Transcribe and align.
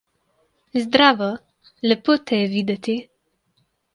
Zdravo! 0.85 1.27
Lepo 1.91 2.15
te 2.31 2.39
je 2.41 2.47
videti! 2.57 2.95